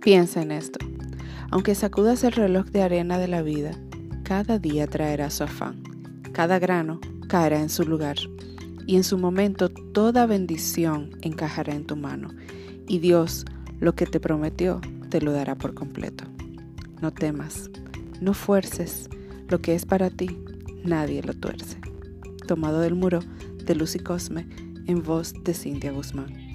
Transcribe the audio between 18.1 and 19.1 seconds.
no fuerces,